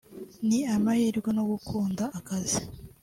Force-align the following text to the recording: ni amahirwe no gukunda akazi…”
ni 0.47 0.59
amahirwe 0.75 1.29
no 1.37 1.43
gukunda 1.51 2.03
akazi…” 2.19 2.59